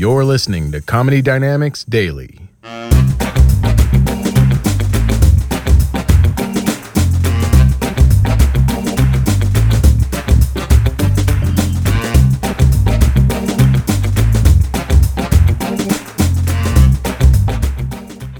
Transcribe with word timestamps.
You're 0.00 0.24
listening 0.24 0.72
to 0.72 0.80
Comedy 0.80 1.20
Dynamics 1.20 1.84
Daily. 1.84 2.40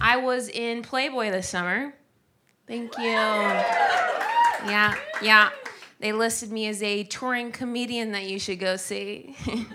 I 0.01 0.17
was 0.17 0.48
in 0.48 0.81
Playboy 0.81 1.31
this 1.31 1.47
summer. 1.47 1.92
Thank 2.67 2.97
you. 2.97 3.05
Yeah, 3.05 4.95
yeah. 5.20 5.51
They 5.98 6.12
listed 6.15 6.51
me 6.51 6.69
as 6.69 6.83
a 6.83 7.05
touring 7.05 7.53
comedian 7.53 8.12
that 8.12 8.25
you 8.25 8.39
should 8.39 8.61
go 8.61 8.77
see. 8.77 9.37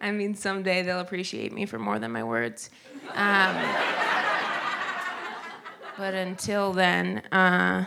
I 0.00 0.12
mean, 0.12 0.34
someday 0.34 0.82
they'll 0.82 1.00
appreciate 1.00 1.52
me 1.52 1.66
for 1.66 1.78
more 1.78 1.98
than 1.98 2.12
my 2.12 2.22
words. 2.22 2.70
Um, 3.14 3.56
but 5.96 6.14
until 6.14 6.72
then, 6.72 7.18
uh, 7.32 7.86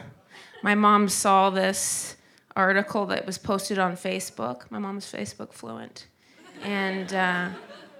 my 0.63 0.75
mom 0.75 1.07
saw 1.07 1.49
this 1.49 2.17
article 2.55 3.05
that 3.07 3.25
was 3.25 3.37
posted 3.37 3.79
on 3.79 3.93
Facebook. 3.93 4.69
My 4.69 4.79
mom's 4.79 5.11
Facebook 5.11 5.53
fluent. 5.53 6.07
And 6.63 7.13
uh, 7.13 7.49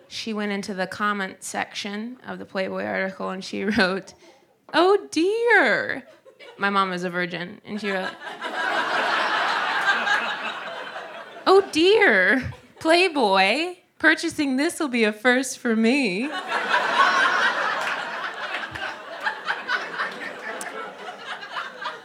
she 0.08 0.34
went 0.34 0.52
into 0.52 0.74
the 0.74 0.88
comment 0.88 1.44
section 1.44 2.18
of 2.28 2.38
the 2.38 2.46
Playboy 2.46 2.84
article 2.84 3.30
and 3.30 3.44
she 3.44 3.64
wrote, 3.64 4.14
Oh 4.74 5.08
dear. 5.12 6.04
My 6.58 6.70
mom 6.70 6.94
is 6.94 7.04
a 7.04 7.10
virgin. 7.10 7.62
And 7.66 7.80
she 7.80 7.92
wrote, 7.92 8.12
Oh 11.48 11.68
dear, 11.72 12.54
Playboy, 12.80 13.76
purchasing 14.02 14.58
this 14.58 14.80
will 14.80 14.88
be 14.88 15.04
a 15.04 15.14
first 15.14 15.60
for 15.60 15.76
me. 15.76 16.22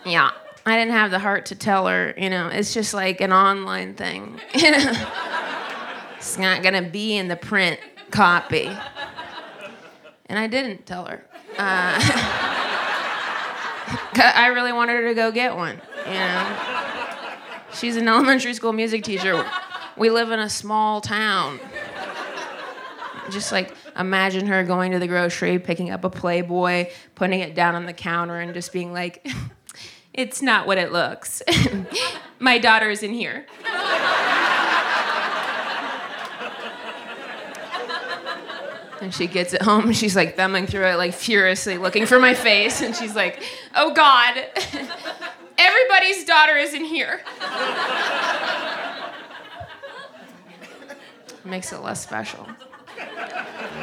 yeah, 0.05 0.30
I 0.66 0.77
didn't 0.77 0.92
have 0.92 1.11
the 1.11 1.19
heart 1.19 1.47
to 1.47 1.55
tell 1.55 1.86
her, 1.86 2.12
you 2.19 2.28
know, 2.28 2.48
it's 2.48 2.75
just 2.75 2.92
like 2.92 3.22
an 3.22 3.33
online 3.33 3.94
thing. 3.94 4.38
it's 4.53 6.36
not 6.36 6.62
gonna 6.62 6.83
be 6.83 7.16
in 7.16 7.28
the 7.28 7.36
print 7.36 7.80
copy. 8.10 8.70
And 10.27 10.38
I 10.38 10.48
didn't 10.48 10.84
tell 10.84 11.06
her. 11.06 11.25
Uh, 11.56 11.97
I 14.19 14.50
really 14.55 14.72
wanted 14.75 14.97
her 14.97 15.08
to 15.08 15.14
go 15.14 15.33
get 15.33 15.56
one, 15.56 15.81
you 16.06 16.12
know. 16.12 16.56
She's 17.72 17.97
an 17.97 18.06
elementary 18.06 18.53
school 18.53 18.75
music 18.75 19.03
teacher. 19.03 19.47
We 19.97 20.10
live 20.10 20.31
in 20.31 20.41
a 20.41 20.50
small 20.50 21.00
town. 21.00 21.58
Just 23.30 23.52
like 23.52 23.74
imagine 23.98 24.46
her 24.46 24.62
going 24.64 24.92
to 24.92 24.98
the 24.98 25.06
grocery, 25.06 25.58
picking 25.58 25.91
up 25.91 26.05
a 26.05 26.10
Playboy, 26.10 26.91
putting 27.14 27.41
it 27.41 27.55
down 27.55 27.74
on 27.74 27.86
the 27.86 27.92
counter, 27.92 28.38
and 28.41 28.52
just 28.55 28.72
being 28.72 28.92
like, 28.92 29.27
it's 30.14 30.42
not 30.42 30.66
what 30.66 30.78
it 30.78 30.92
looks. 30.92 31.42
My 32.38 32.58
daughter's 32.58 33.02
in 33.02 33.12
here. 33.12 33.47
And 39.00 39.14
she 39.14 39.27
gets 39.27 39.52
it 39.52 39.62
home 39.62 39.84
and 39.86 39.97
she's 39.97 40.16
like 40.16 40.36
thumbing 40.36 40.66
through 40.66 40.86
it, 40.86 40.97
like 40.97 41.12
furiously 41.12 41.77
looking 41.78 42.06
for 42.06 42.19
my 42.19 42.34
face. 42.34 42.80
And 42.80 42.97
she's 42.97 43.14
like, 43.14 43.42
oh 43.74 43.92
God, 43.92 44.34
everybody's 45.58 46.24
daughter 46.24 46.56
is 46.56 46.74
in 46.74 46.84
here. 46.84 47.20
Makes 51.44 51.72
it 51.72 51.81
less 51.82 52.03
special. 52.03 52.48